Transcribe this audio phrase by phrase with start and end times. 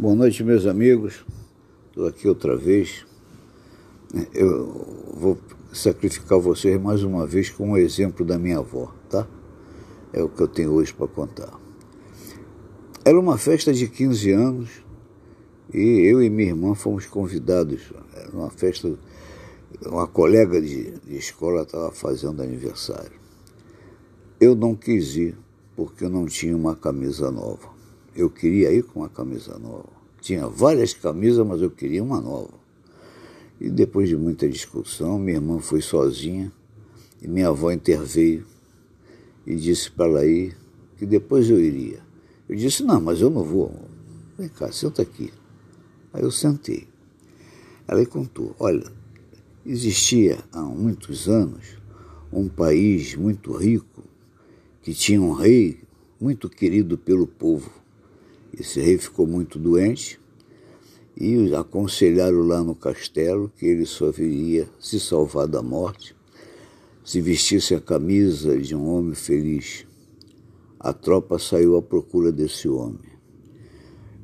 [0.00, 1.26] Boa noite, meus amigos.
[1.88, 3.04] Estou aqui outra vez.
[4.32, 5.38] Eu vou
[5.74, 9.28] sacrificar vocês mais uma vez com um exemplo da minha avó, tá?
[10.10, 11.52] É o que eu tenho hoje para contar.
[13.04, 14.70] Era uma festa de 15 anos
[15.70, 17.92] e eu e minha irmã fomos convidados.
[18.14, 18.90] Era uma festa,
[19.84, 23.20] uma colega de, de escola estava fazendo aniversário.
[24.40, 25.36] Eu não quis ir
[25.76, 27.79] porque eu não tinha uma camisa nova.
[28.20, 29.88] Eu queria ir com uma camisa nova.
[30.20, 32.52] Tinha várias camisas, mas eu queria uma nova.
[33.58, 36.52] E depois de muita discussão, minha irmã foi sozinha
[37.22, 38.44] e minha avó interveio
[39.46, 40.54] e disse para ela ir
[40.98, 42.00] que depois eu iria.
[42.46, 43.74] Eu disse: Não, mas eu não vou.
[44.36, 45.32] Vem cá, senta aqui.
[46.12, 46.86] Aí eu sentei.
[47.88, 48.84] Ela contou: Olha,
[49.64, 51.78] existia há muitos anos
[52.30, 54.04] um país muito rico
[54.82, 55.80] que tinha um rei
[56.20, 57.79] muito querido pelo povo.
[58.58, 60.18] Esse rei ficou muito doente
[61.16, 66.14] e aconselharam lá no castelo que ele só viria se salvar da morte
[67.10, 69.84] se vestisse a camisa de um homem feliz.
[70.78, 73.10] A tropa saiu à procura desse homem.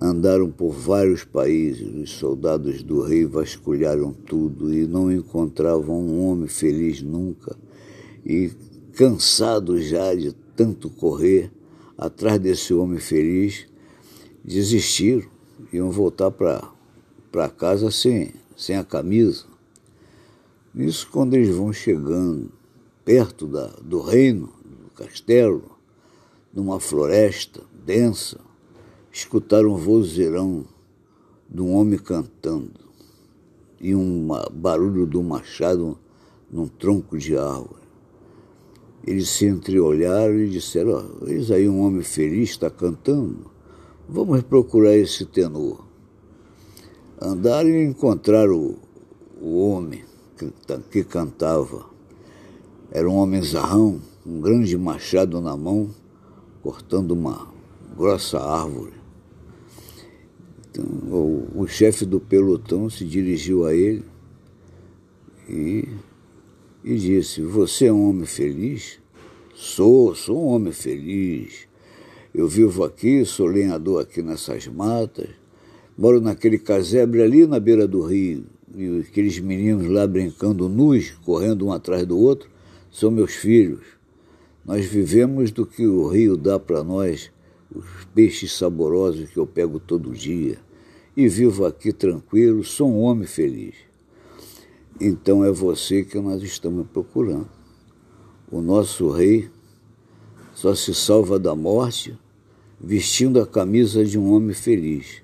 [0.00, 6.48] Andaram por vários países, os soldados do rei vasculharam tudo e não encontravam um homem
[6.48, 7.56] feliz nunca.
[8.26, 8.50] E,
[8.94, 11.52] cansados já de tanto correr
[11.96, 13.66] atrás desse homem feliz,
[14.44, 15.28] desistiram,
[15.72, 19.44] iam voltar para casa sem, sem a camisa.
[20.74, 22.50] Isso quando eles vão chegando
[23.04, 25.70] perto da, do reino, do castelo,
[26.52, 28.40] numa floresta densa,
[29.12, 30.64] escutaram um vozeirão
[31.48, 32.80] de um homem cantando
[33.80, 35.98] e um barulho do machado
[36.50, 37.82] num tronco de árvore.
[39.04, 43.51] Eles se entreolharam e disseram: oh, Eis aí um homem feliz está cantando.
[44.14, 45.86] Vamos procurar esse tenor.
[47.18, 48.78] Andaram e encontraram o,
[49.40, 50.04] o homem
[50.36, 50.52] que,
[50.90, 51.86] que cantava.
[52.90, 55.88] Era um homem zarrão, um grande machado na mão,
[56.62, 57.48] cortando uma
[57.96, 58.92] grossa árvore.
[60.70, 64.04] Então, o, o chefe do pelotão se dirigiu a ele
[65.48, 65.88] e,
[66.84, 69.00] e disse: Você é um homem feliz?
[69.54, 71.71] Sou, sou um homem feliz.
[72.34, 75.28] Eu vivo aqui, sou lenhador aqui nessas matas,
[75.98, 81.66] moro naquele casebre ali na beira do rio, e aqueles meninos lá brincando nus, correndo
[81.66, 82.48] um atrás do outro,
[82.90, 83.82] são meus filhos.
[84.64, 87.30] Nós vivemos do que o rio dá para nós,
[87.74, 87.84] os
[88.14, 90.58] peixes saborosos que eu pego todo dia.
[91.14, 93.74] E vivo aqui tranquilo, sou um homem feliz.
[94.98, 97.50] Então é você que nós estamos procurando.
[98.50, 99.50] O nosso rei
[100.54, 102.16] só se salva da morte
[102.82, 105.22] vestindo a camisa de um homem feliz.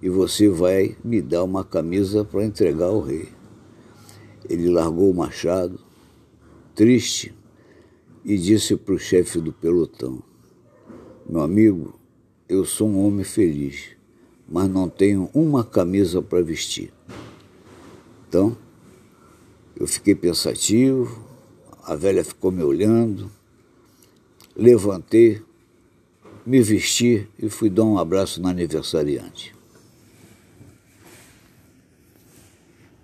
[0.00, 3.28] E você vai me dar uma camisa para entregar ao rei.
[4.48, 5.78] Ele largou o machado,
[6.74, 7.34] triste,
[8.24, 10.22] e disse para o chefe do pelotão:
[11.28, 11.98] Meu amigo,
[12.48, 13.90] eu sou um homem feliz,
[14.48, 16.92] mas não tenho uma camisa para vestir.
[18.28, 18.56] Então,
[19.76, 21.24] eu fiquei pensativo,
[21.82, 23.30] a velha ficou me olhando,
[24.56, 25.42] levantei,
[26.46, 29.54] me vesti e fui dar um abraço na aniversariante.